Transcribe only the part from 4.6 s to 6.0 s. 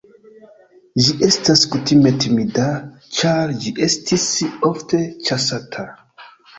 ofte ĉasata.